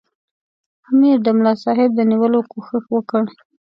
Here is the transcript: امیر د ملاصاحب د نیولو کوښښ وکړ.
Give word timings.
امیر 0.89 1.17
د 1.23 1.27
ملاصاحب 1.37 1.89
د 1.95 1.99
نیولو 2.11 2.39
کوښښ 2.51 2.83
وکړ. 2.95 3.23